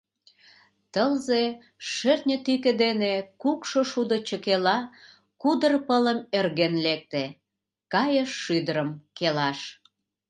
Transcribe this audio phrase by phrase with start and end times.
[0.93, 1.43] Тылзе
[1.91, 4.79] шӧртньӧ тӱкӧ дене Кукшо шудо чыкела
[5.41, 7.23] Кудыр пылым ӧрген лекте,
[7.93, 9.59] Кайыш шӱдырым келаш.